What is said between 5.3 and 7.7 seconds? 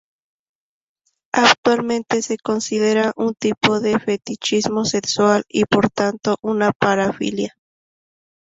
y, por tanto, una parafilia.